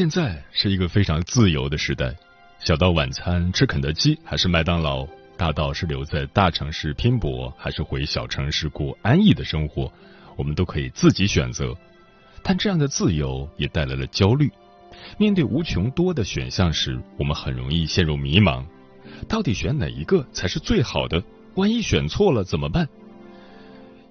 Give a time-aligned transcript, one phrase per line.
[0.00, 2.16] 现在是一个非常自由的时代，
[2.58, 9.92] 小到晚餐吃肯德基还是麦当劳，大到是留在大城市拼搏还是回小城市过安逸的生活，
[10.38, 11.76] 我们都可以自己选择。
[12.42, 14.50] 但这样的自由也带来了焦虑。
[15.18, 18.64] 面对无穷多的选项时，我们很容易陷入迷茫，
[19.28, 21.22] 到底选哪一个才是最好的？
[21.56, 22.88] 万一选错了怎么办？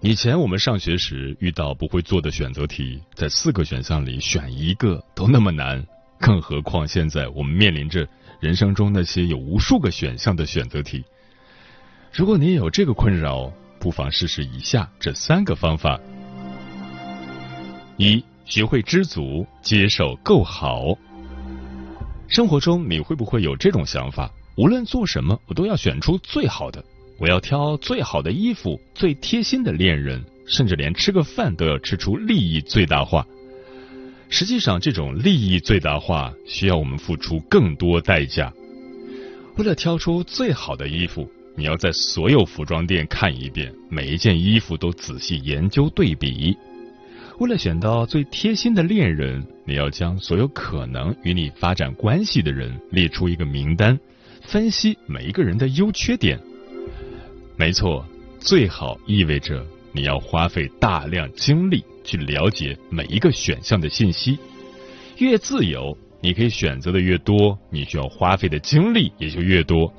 [0.01, 5.85] 以前我们上学时遇到不会做的选择题，在四个选项里选一个都那么难，
[6.17, 8.07] 更何况现在我们面临着
[8.39, 11.03] 人生中那些有无数个选项的选择题。
[12.13, 15.99] 如果你也有这个困扰，不妨试试以下这三个方法：
[17.97, 20.97] 一、学会知足，接受够好。
[22.29, 24.31] 生活中你会不会有这种想法？
[24.55, 26.81] 无论做什么，我都要选出最好的。
[27.19, 33.27] 我要挑最好的衣服、最贴心的恋人，甚至连吃个饭都要吃出利益最大化。
[34.29, 38.53] 实际上，这种利益最大化需要我们付出更多代价。
[39.57, 46.55] 为了挑出最好的衣服，你要在所有服装店看一遍，每一件衣服都仔细研究对比。
[47.39, 53.99] 为了选到最贴心的恋人，你要将所有可能与你发展关系的人列出一个名单，
[54.41, 56.39] 分析每一个人的优缺点。
[57.59, 58.05] 没错，
[58.39, 59.61] 最好意味着
[59.91, 64.39] 你要花费大量精力去了解每一个选项的信息。
[65.17, 69.93] 越自由，你可以选择的越多，你需要花费的精力也就越多。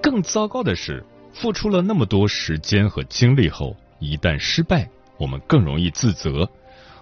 [0.00, 4.88] 更糟糕的是，付出了那么多时间和精力后，一旦失败，
[5.18, 6.48] 我们更容易自责，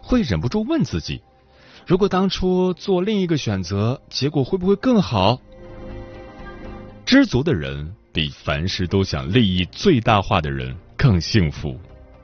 [0.01, 1.21] 会忍不住问自己：
[1.87, 5.39] 如果当初做另一个选择，结果会不会更好？
[7.05, 7.95] 知足的人。
[8.13, 11.81] 比凡事都想利益最大化的人更幸福，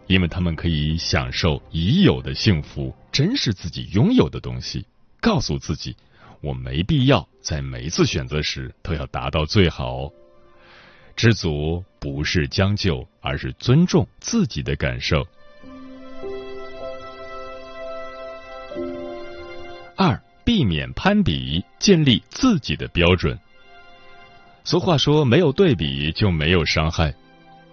[0.06, 4.84] 因为他们可以享受已有的幸福，珍视自己拥有的东西，
[5.21, 5.97] 告诉自己，
[6.43, 10.10] 我没必要在每一次选择时都要达到最好。
[11.16, 15.27] 知足不是将就，而是尊重自己的感受。
[19.97, 23.37] 二，避免攀比，建立自己的标准。
[24.68, 27.14] 俗话说，没有对比就没有伤害。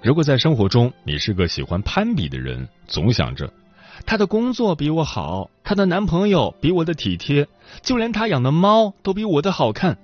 [0.02, 3.52] 如果在生活中你是个喜欢攀比的人，总想着
[4.06, 7.46] 他的工作比我好，他的男朋友比我的体贴，
[7.82, 9.98] 就连他养的猫都比我的好看，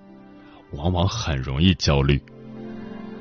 [0.73, 2.21] 往往很容易焦虑。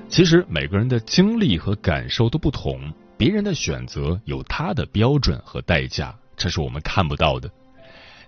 [0.08, 7.48] 其实每个人的经历和感受都不同，别人的选择有他的标准和代价，这是我们看不到的。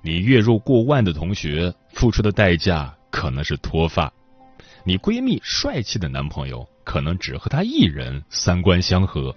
[0.03, 4.13] 你月入过万的同学付出的代价可能是脱发。
[4.85, 9.35] 你闺蜜帅气的男朋友，可能只和她一人三观相合。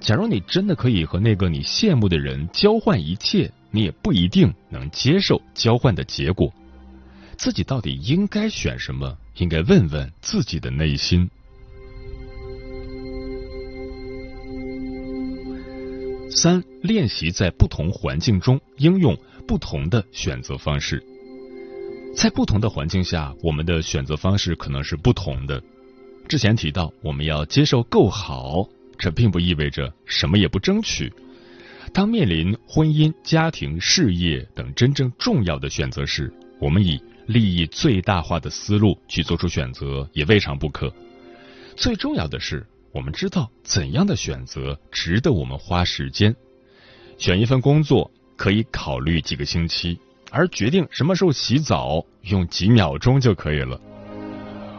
[0.00, 6.52] 假如你真的可以和那个你羡慕的人交换一切，你也不一定能接受交换的结果。
[7.36, 9.16] 自己到底应该选什么？
[9.36, 11.30] 应该问问自己的内心。
[16.28, 21.02] 三、练习在不同环境中应用不同的选择方式。
[22.16, 25.62] 在不同的环境下，我们的选择方式可能是不同的。
[26.26, 28.66] 之前提到，我们要接受够好，
[28.98, 31.12] 这并不意味着什么也不争取。
[31.92, 40.90] 当面临婚姻、家庭、事业等真正重要的选择时，我们以利益最大化的思路去做出选择，也未尝不可。
[41.76, 46.34] 最重要的是，我们知道怎样的选择值得我们花时间。
[47.18, 49.98] 选一份工作可以考虑几个星期。
[50.30, 53.80] 而决定什么时候洗澡，用几秒钟就可以了。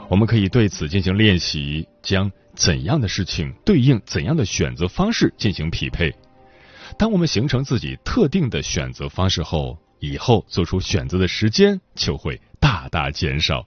[0.10, 6.14] 我们可以对此进行练习，将怎样的事情对应怎样的选择方式进行匹配。
[6.98, 13.66] 当我们形成自己特定的选择方式后，以后做出选择的时间就会大大减少。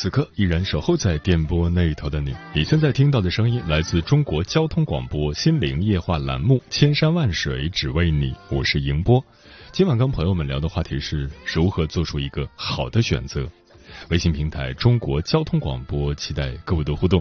[0.00, 9.20] 此刻依然守候在电波那头的你，你现在听到的声音来自中国交通广播心灵夜话栏目《千山万水只为你》，我是迎波。
[9.72, 13.44] 今晚跟朋友们聊的话题是如何做出一个好的选择。
[14.08, 17.20] 微信平台中国交通广播，期待各位的互动。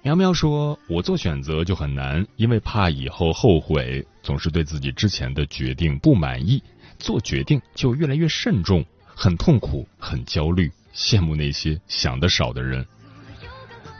[0.00, 6.62] 苗苗说：“我做选择就很难，因为怕以后后悔，总是对自己之前的决定不满意，
[6.98, 12.86] 做决定就越来越慎重，很痛苦，很焦虑。”羡慕那些想的少的人。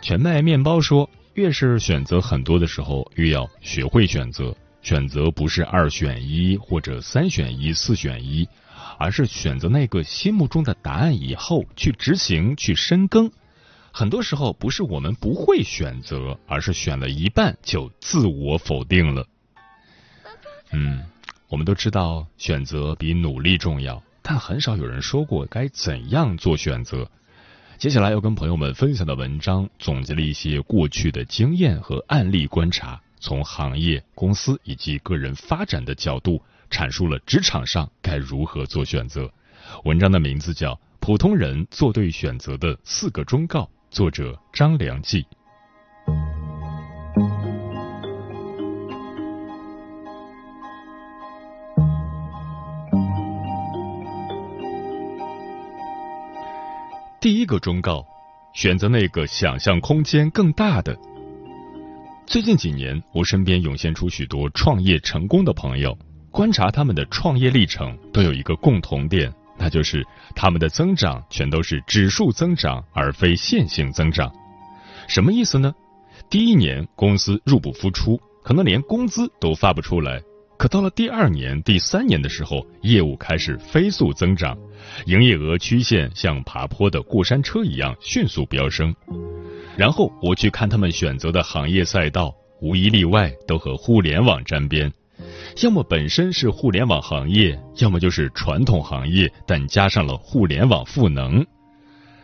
[0.01, 4.55] 全麦面包说：“越是选择很多的时候，越要学会选择。
[4.83, 8.49] 选择不是二选一或者三选一、四选一，
[8.99, 13.31] 而是选择那个心目中的答案以后去执行、去深耕。
[13.93, 19.25] 很多时候不是我们不会选择，而是选了一半就自我否定了。”
[20.73, 21.05] 嗯，
[21.49, 24.03] 我们都知道选择比努力重要。
[24.23, 27.11] 但很少有人说过该怎样做选择。
[27.79, 39.29] 接下来要跟朋友们分享的文章，总结了一些过去的经验和案例观察，从行业、公司以及个人发展的角度，阐述了职场上该如何做选择。
[39.85, 45.27] 文章的名字叫《普通人做对选择的四个忠告》，作者张良记。
[57.23, 58.05] 第一个忠告：
[58.53, 60.99] 选择那个想象空间更大的。
[62.27, 65.97] 最近几年，我身边涌现出许多创业成功的朋友，
[66.33, 74.29] 观察他们的创业历程，都有一个共同点，那就是他们的增长全都是指数增长，而非线性增长。
[75.07, 75.73] 什么意思呢？
[76.29, 80.21] 第一年公司入不敷出，可能连工资都发不出来。
[80.63, 84.57] 可到了第二年、第三年的时候，业务开始飞速增长，
[85.07, 88.95] 营业额曲线像爬坡的过山车一样迅速飙升。
[89.77, 94.89] 然后我去看他们选择的行业赛道，无一例外都和互联网沾边，
[95.65, 101.45] 要么本身是互联网行业，要么就是传统行业，但加上了互联网赋能。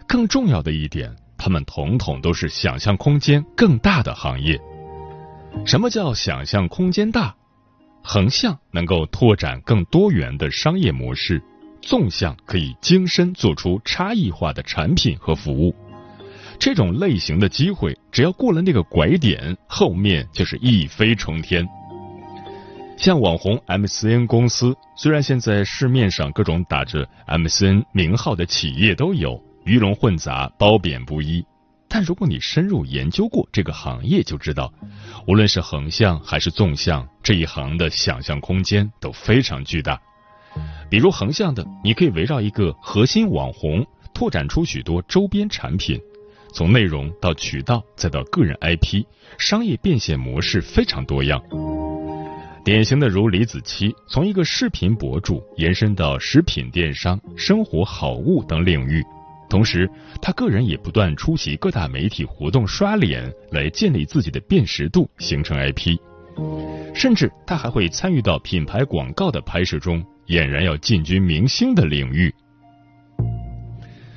[0.06, 4.56] 更重要的一点，他们统统都是想象空间更大的行业。
[5.66, 7.34] 什么叫想象空间大？
[8.02, 11.42] 横向能够拓展更多元的商业模式，
[11.82, 15.74] 纵向可以精深做出差异化的产品和服务。
[16.58, 21.68] 这种类型的机会，只要过了那个拐点，后面就是一飞冲天。
[22.96, 31.44] 像网红 MCN 公司，虽然现在市面上各种打着 MCN 名号的企业都有，鱼龙混杂，褒贬不一。
[31.88, 34.72] 但如果你深入研究过这个行业，就知道，
[35.26, 40.00] 无论是横向还是纵向，这一行的想象空间都非常巨大。
[40.90, 45.98] 比如横向的，你可以围绕一个核心网红，拓展出许多周边产品，
[46.52, 49.04] 从内容到渠道再到个人 IP，
[49.38, 51.40] 商业变现模式非常多样。
[52.64, 59.02] 典型的如李子柒，从一个视频博主延伸到食品电商、生活好物等领域。
[59.48, 59.90] 同时，
[60.20, 65.96] 他个人也不断出席各大媒体活动刷脸，来建立自己的辨识度，形成 IP。
[66.94, 72.32] 甚至他还会参与到品牌广告的拍摄中，俨然要进军明星的领域。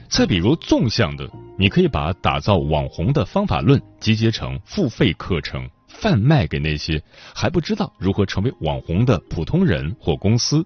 [0.10, 7.02] 再比如纵向的，你可以把打造网红的方法论集结成付费课程，贩卖给那些
[7.34, 10.66] 还不知道如何成为网红的普通人或公司。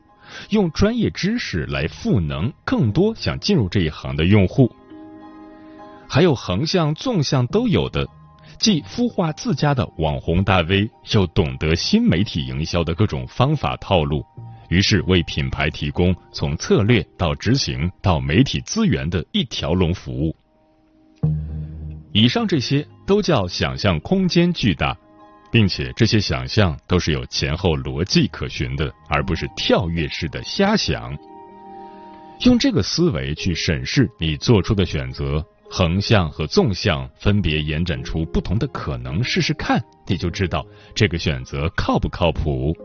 [0.50, 4.74] 用专业知识来赋能更多想进入这一行的用户，
[6.08, 8.08] 还有横向、纵向都有的，
[8.58, 14.24] 既孵化自家的网红大 V，又懂得新媒体营销的各种方法套路，
[14.70, 20.36] 于是为品牌提供从策略到执行到媒体资源的一条龙服务。
[22.14, 24.98] 以上这些都叫想象空间巨大。
[25.56, 31.18] 并且这些想象都是有前后逻辑可循的，而不是跳跃式的瞎想。
[32.42, 40.62] 用这个思维去审视你做出的选择，横向和纵向分别延展出不同的可能，试试看，你就知道
[40.94, 42.76] 这个选择靠不靠谱。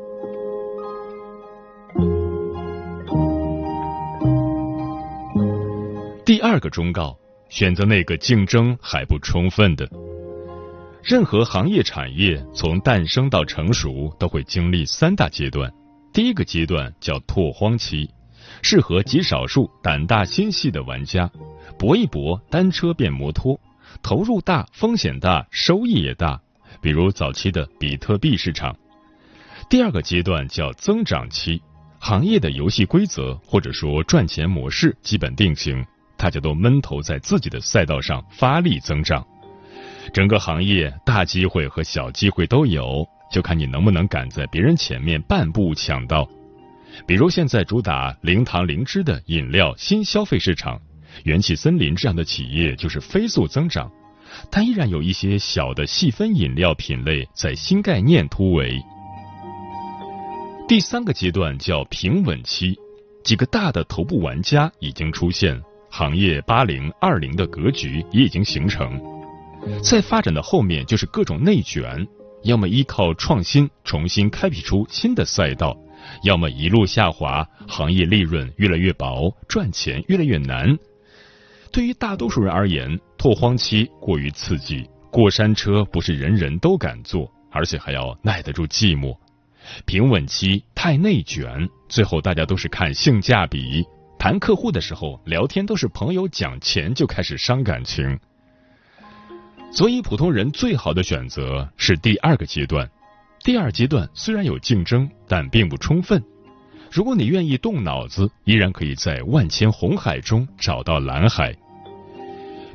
[6.25, 9.91] 第二个忠告：选择那个竞争还不充分的。
[11.03, 15.73] 任何行业产业从诞生到成熟都会经历三大阶段。
[16.13, 18.09] 第一个阶段叫拓荒期，
[18.63, 21.31] 适合极少数胆大心细的玩家，
[21.79, 23.59] 搏一搏，单车变摩托，
[24.03, 26.41] 投入大，风险大，收益也大。
[26.83, 28.77] 比如早期的比特币市场。
[29.69, 31.61] 第二个阶段叫增长期，
[31.99, 35.85] 行业的游戏规则或者说赚钱模式基本定型，
[36.17, 39.27] 大家都闷头在自己的赛道上发力增长。
[40.13, 46.29] 整个行业大机会和小机会都有，就看你能不能赶在别人前面半步抢到。
[47.07, 50.81] 比如现在主打零糖零脂的饮料新消费市场，
[51.25, 53.91] 元气森林这样的企业就是飞速增长，
[54.51, 58.83] 但依然有一些小的细分饮料品类在新概念突围。
[60.67, 62.77] 第三个阶段叫平稳期，
[63.25, 69.01] 几个大的头部玩家已经出现，行业八零二零的格局也已经形成。
[69.83, 72.07] 在发展的后面就是各种内卷，
[72.45, 75.77] 要么依靠创新重新开辟出新的赛道，
[76.25, 80.79] 要么一路下滑，行业利润越来越薄，赚钱越来越难。
[81.73, 89.17] 对于大多数人而言，拓荒期过于刺激，过山车不是人人都敢坐，而且还要耐得住寂寞。
[89.85, 93.85] 平稳期太内卷，最后大家都是看性价比，
[94.19, 98.19] 谈客户的时候聊天都是朋友讲钱就开始伤感情。
[99.73, 102.91] 所以，普通人最好的选择是第二个阶段。
[103.43, 106.23] 第二阶段虽然有竞争，但并不充分。
[106.91, 111.55] 如果你愿意动脑子，依然可以在万千红海中找到蓝海。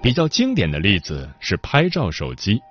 [0.01, 2.61] 比较经典的例子是拍照手机。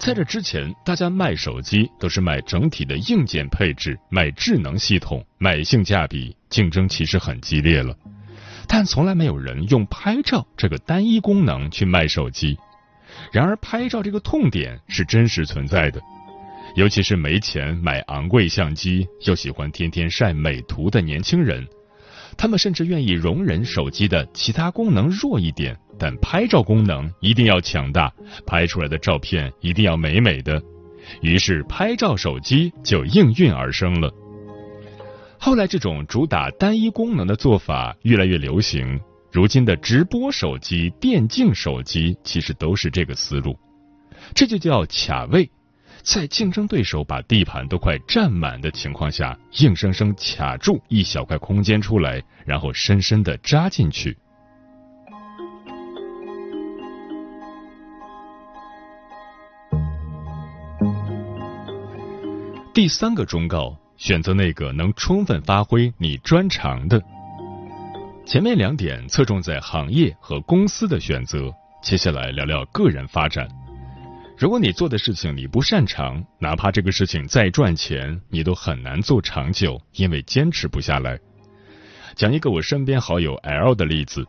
[0.00, 7.96] 在这之前，大家卖手机都是卖整体的硬件配置、卖智能系统、卖性价比，竞争其实很激烈了。
[8.66, 12.58] 但从来没有人用拍照这个单一功能去卖手机。
[13.34, 16.00] 然而，拍照这个痛点是真实存在的，
[16.76, 21.66] 尤其是没钱买昂贵相机又喜欢天天晒美图的年轻人，
[22.38, 28.12] 他们甚至愿意容忍手机的其他功能弱一点，但拍照功能一定要强大，
[28.46, 30.62] 拍出来的照片一定要美美的。
[31.20, 34.14] 于是，拍照手机就应运而生了。
[35.40, 39.00] 后来，这种主打单一功能的做法越来越流行。
[39.34, 43.58] 如今的直播手机、电竞手机其实都是这个思路，
[44.32, 45.50] 这就叫卡位，
[46.04, 54.16] 在竞争对手把地盘都快占满的情况下，硬生生卡住一小块空间出来，然后深深的扎进去。
[62.72, 67.02] 第三个忠告：选择那个能充分发挥你专长的。
[68.26, 71.52] 前面两点侧重在行业和公司的选择，
[71.82, 73.46] 接下来聊聊个人发展。
[74.38, 81.18] 如果你做的事情你不擅长，哪怕这个事情再赚钱，你都很难做长久，因为坚持不下来。
[82.16, 84.26] 讲一个我身边好友 L 的例子：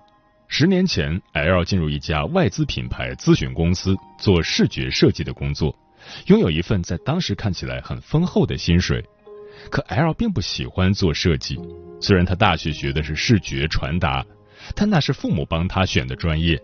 [0.50, 5.74] 十年前，L 进入一家外资品牌咨询公司做视觉设计的工作，
[6.28, 9.04] 拥有一份在当时看起来很丰厚的薪水。
[9.70, 11.60] 可 L 并不喜欢做设计，
[12.00, 14.26] 虽然他大学学的是视觉传达，
[14.76, 16.62] 但那是父母帮他选的专业。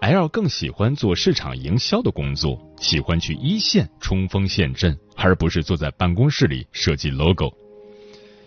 [0.00, 7.52] L 更喜欢做市场营销的工作，喜欢去一线冲锋陷阵，而不是坐在办公室里设计 logo。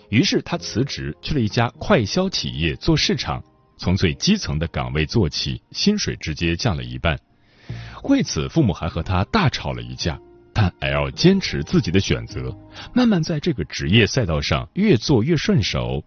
[0.10, 3.44] 于是他辞职去了一家快销企业做市场，
[3.78, 7.20] 从最基层的岗位做起，薪水直接降了一半。
[8.04, 10.18] 为此，父母还和他大吵了一架。
[10.56, 12.58] 但 L 坚持自己的选择，
[12.94, 16.02] 慢慢在这个职业赛道上越做越顺手。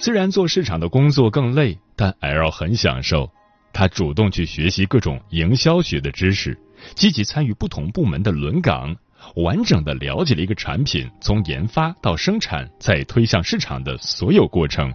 [0.00, 3.30] 虽然做市场的工作更累，但 L 很享受。
[3.72, 6.58] 他主动去学习各种营销学的知识，
[6.96, 8.96] 积极参与不同部门的轮岗，
[9.36, 14.92] 完整的了解了一个产品从研发到生产再推向市场的所有过程。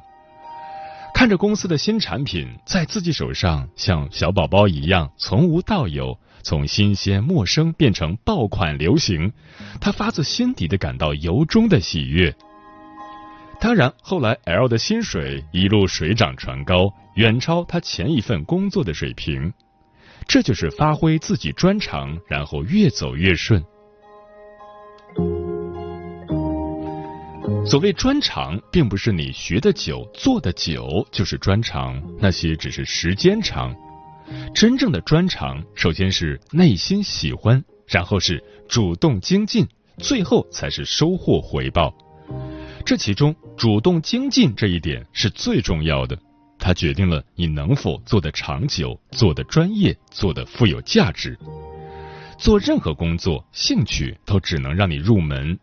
[1.14, 9.32] 看着公司的新产品在自己手上像小宝宝一样从无到有，从新鲜陌生变成爆款流行，
[9.82, 12.36] 他发自心底的感到由衷的喜悦。
[13.60, 19.54] 当然，后来 L 的薪水一路水涨船高，远超他前一份工作的水平。
[20.28, 23.64] 这就是发挥自己专长，然后越走越顺。
[27.66, 33.74] 所谓专长，并不是你学的久、做的久就是专长，那些只是时间长。
[34.54, 41.94] 真正的专长，首先是内心喜欢，然后是主动精进，最后才是收获回报。
[42.86, 46.18] 这其中，主动精进这一点是最重要的，
[46.60, 51.38] 它决定了你能否做得长久、做得专业、做得富有价值。
[52.38, 55.58] 做任何工作，兴趣都只能让你入门。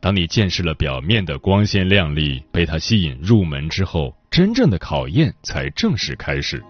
[0.00, 6.62] 当你见识了表面的光鲜亮丽，被它吸引入门之后，真正的考验才正式开始。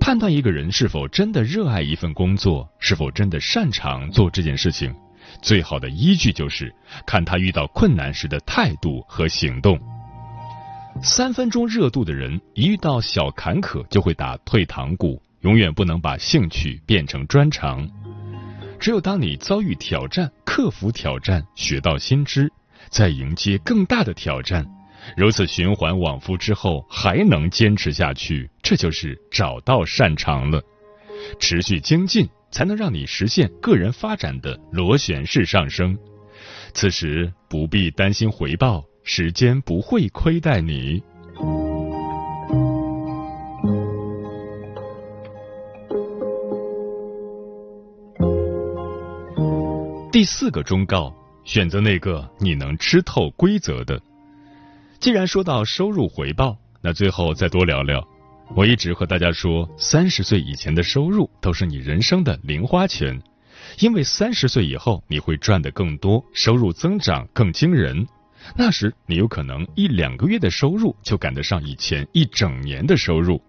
[0.00, 4.92] 判断一个人是否真的热爱一份工作，是否真的擅长做这件事情。
[5.42, 6.74] 最好的依据就是
[7.06, 9.78] 看他遇到困难时的态度和行动。
[11.02, 17.88] 三分钟热度的人，一遇到小坎坷就会打退堂鼓，永远不能把兴趣变成专长。
[18.80, 22.50] 只有当你遭遇挑战、克服挑战、学到新知，
[22.88, 24.66] 再迎接更大的挑战，
[25.16, 30.62] 如此循环往复之后，还能坚持下去，这就是找到擅长了，
[31.38, 32.28] 持续精进。
[32.52, 35.96] 才能让你实现个人发展的螺旋式上升。
[36.74, 41.00] 此时不必担心回报，时间不会亏待你。
[50.10, 54.02] 第四个忠告：选择那个你能吃透规则的。
[55.00, 58.06] 既然说到收入回报，那最后再多聊聊。
[58.54, 63.18] 我一直和大家说，三十岁以前的收入都是你人生的零花钱，
[63.78, 68.06] 因为三十岁以后你会赚得更多，收入增长更惊人。
[68.54, 73.40] 那时你有可能一两个月的收入就赶得上以前一整年的收入，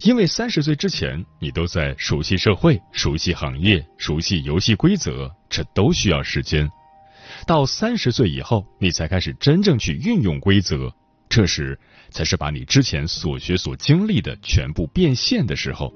[0.00, 6.66] 因为三十岁之前你都在熟悉社会、熟悉行业、熟悉游戏规则，这都需要时间。
[7.46, 10.92] 到三十岁以后，你才开始真正去运用规则，
[11.28, 11.78] 这时。
[12.08, 15.92] 才是把你之前所学所经历的全部变现的时候，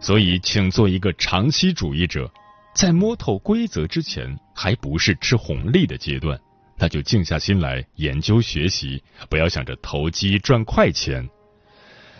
[0.00, 2.30] 所以请做一个长期主义者，
[2.74, 6.38] 在摸透规则之前，还不是吃红利的阶段，
[6.76, 11.26] 那就静下心来研究学习，不要想着投机赚快钱。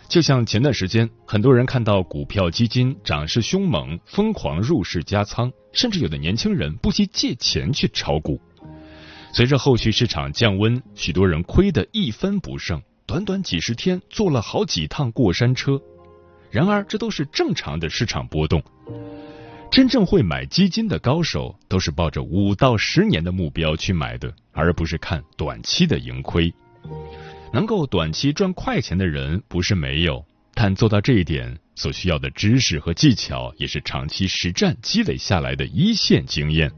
[0.08, 8.40] 就像前段时间，很多人看到股票基金涨势凶猛，疯狂入市加仓，甚至有的年轻人不惜借钱去炒股。
[9.34, 15.78] 随着后续市场降温，许多人亏得一分不剩，短短几十天坐了好几趟过山车。
[16.50, 18.62] 然而，这都是正常的市场波动。
[19.70, 26.50] 真正会买基金的高手，都是抱着五到十年的目标去买的，而不是看短期的盈亏。
[27.52, 36.70] 能够短期赚快钱的人不是没有，但做到这一点所需要的知识和技巧，也是长期实战积累下来的一线经验。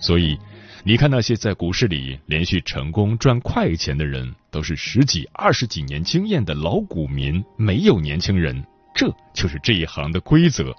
[0.00, 0.38] 所以。
[0.86, 8.62] 你看那些在股市里连续成功赚快钱的人，都是十几、二十几年经验的老股民，没有年轻人。
[8.94, 10.74] 这就是这一行的规则。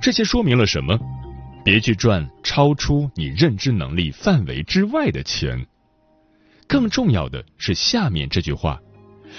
[0.00, 0.98] 这些说明了什么？
[1.62, 5.66] 别去赚超出你认知能力范围之外的钱。
[6.68, 8.80] 更重要的是下面这句话：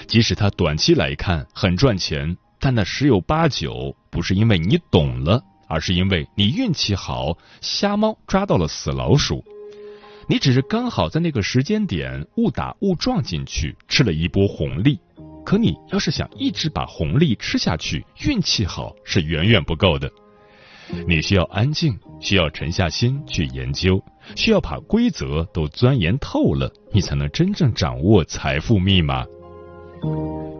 [0.07, 9.43] 即使它短期来看很赚钱，但那十有八九不是因为你懂了，而是因为你运气好，瞎猫抓到了死老鼠。
[10.29, 14.99] 你只是刚好在那个时间点误打误撞进去吃了一波红利，
[15.45, 20.11] 可你要是想一直把红利吃下去，运气好是远远不够的。
[21.07, 24.03] 你需要安静，需要沉下心去研究，
[24.35, 29.25] 需要把规则都钻研透了，你才能真正掌握财富密码。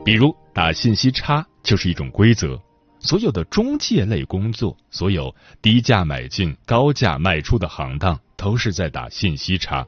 [0.05, 2.59] 比如打信息差就是一种规则，
[2.99, 8.19] 所有的中介类工作，所有低价买进、高价卖出的行当。
[8.39, 9.83] 都是在打信息差。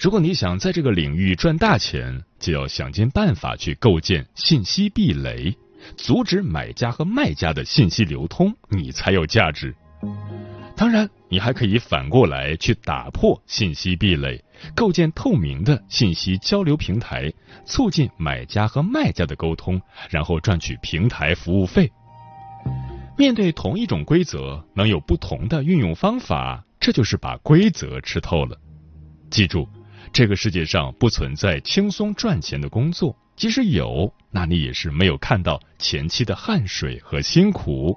[0.00, 5.56] 如果你想在这个领域赚大钱，就要想尽办法去构建信息壁垒，
[5.96, 9.72] 阻止买家和卖家的信息流通，你才有价值。
[10.76, 14.42] 当然，你还可以反过来去打破信息壁垒，
[14.74, 17.32] 构建透明的信息交流平台，
[17.64, 19.80] 促进买家和卖家的沟通，
[20.10, 21.90] 然后赚取平台服务费。
[23.16, 26.64] 面对同一种规则，能有不同的运用方法。
[26.80, 28.58] 这就是把规则吃透了。
[29.30, 29.68] 记住，
[30.12, 37.96] 这个世界上不存在轻松赚钱的工作，即使有，那你也是没有看到前期的汗水和辛苦。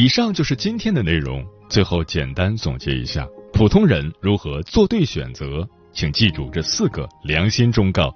[0.00, 1.44] 以上就是今天的内容。
[1.68, 5.68] 最后简单总结一下：普通人如何做对选择？
[5.92, 8.14] 请记住这四个良心忠告：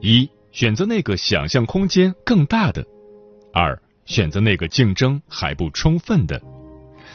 [0.00, 0.30] 一。
[0.52, 2.86] 选择那个想象空间更大的，
[3.52, 6.40] 二选择那个竞争还不充分的，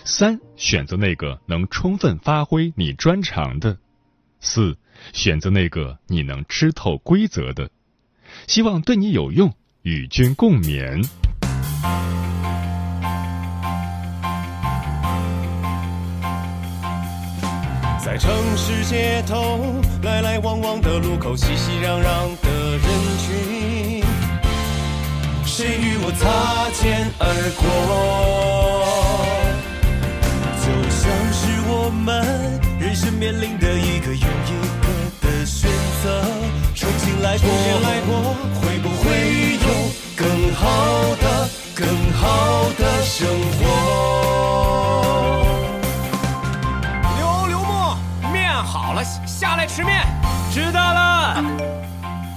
[0.04, 3.78] 三选择那个能充分发挥你专长的，
[4.41, 4.76] 四
[5.13, 7.69] 选择那个你能吃透规则的。
[8.47, 11.08] 希望对你有用，与君共勉。
[18.08, 19.60] 在城市街头，
[20.04, 22.88] 来来往往的路口，熙熙攘攘的人
[23.20, 24.02] 群，
[25.46, 27.67] 谁与我擦肩而过？
[30.63, 32.24] 就像是我们
[32.80, 34.88] 人生面临的一个又一个
[35.28, 35.70] 的选
[36.02, 36.24] 择，
[36.76, 38.15] 重新来过，
[38.62, 39.67] 会不会有
[40.15, 43.28] 更好的、更好的生
[43.60, 44.26] 活？
[49.03, 50.05] 下来吃面，
[50.51, 51.43] 知道了。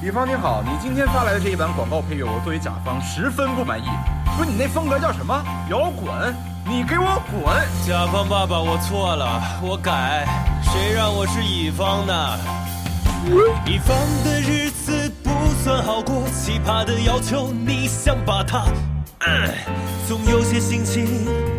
[0.02, 3.84] 乙方你好，你今天发来的这一版广告配乐，我作为甲方十分不满意。
[4.36, 5.44] 说你那风格叫什么？
[5.68, 6.34] 摇滚？
[6.64, 7.44] 你给我滚！
[7.86, 10.26] 甲方爸爸，我错了，我改。
[10.62, 12.38] 谁让我是乙方呢？
[13.66, 15.30] 乙方的日子不
[15.62, 18.64] 算好过，奇葩的要求，你想把它。
[20.08, 21.06] 总有些心情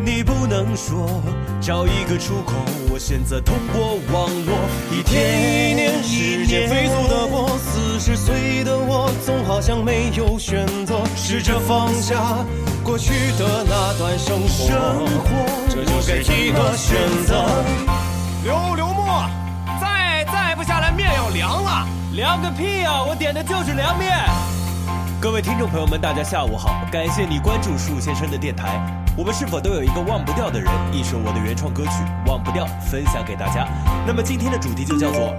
[0.03, 1.21] 你不能说，
[1.61, 2.53] 找一个出口，
[2.90, 4.59] 我选择通过网络。
[4.91, 12.45] 一天一年，时间飞速的过，四十岁的我总好像没有选择，试着放下
[12.83, 14.77] 过去的那段生活，生
[15.17, 15.25] 活
[15.67, 17.43] 这就是一个选择。
[18.43, 19.25] 刘刘墨，
[19.81, 21.87] 再再不下来，面要凉了。
[22.13, 23.03] 凉个屁啊！
[23.03, 24.11] 我点的就是凉面。
[25.21, 26.83] 各位听众朋友们，大家下午好！
[26.91, 28.81] 感谢你关注树先生的电台。
[29.15, 30.73] 我们是否都有一个忘不掉的人？
[30.91, 31.91] 一首我的原创歌曲
[32.27, 33.67] 《忘不掉》分享给大家。
[34.07, 35.31] 那么今天的主题就叫做……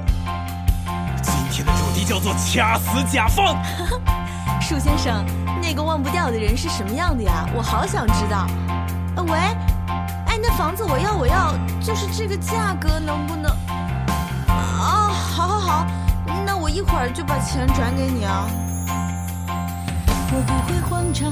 [1.21, 3.61] 今天的主题叫做掐死甲方。
[4.63, 5.25] 树先生，
[5.61, 7.45] 那个忘不掉的人是什么样的呀？
[7.53, 8.47] 我好想知道。
[9.17, 9.37] 呃，喂，
[10.27, 13.51] 哎，那房子我要，我要，就是这个价格，能不能？
[14.47, 15.87] 啊，好，好，好，
[16.47, 18.47] 那我一会儿就把钱转给你啊。
[20.35, 21.31] 我不会慌张，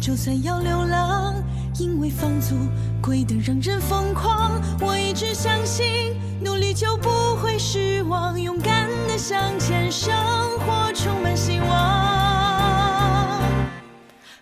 [0.00, 1.34] 就算要流浪，
[1.80, 2.54] 因为房租
[3.02, 4.60] 贵得让人疯狂。
[4.80, 7.08] 我一直相信，努力就不
[7.42, 10.14] 会失望，勇敢的向前，生
[10.60, 13.42] 活充满希望。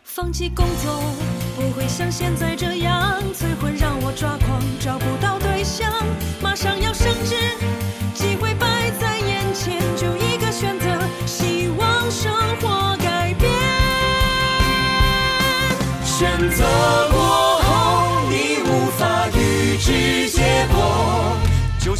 [0.02, 1.00] 放弃工作
[1.56, 5.90] 不会像现在这样，催婚让我抓狂，找不到对象，
[6.42, 7.36] 马上要升职，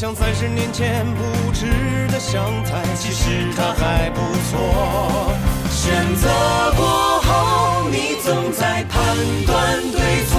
[0.05, 1.65] 像三十年前不知
[2.13, 5.33] 的香菜，其实它还不错。
[5.71, 6.29] 选择
[6.77, 6.85] 过
[7.23, 9.01] 后，你总在判
[9.47, 10.34] 断对错。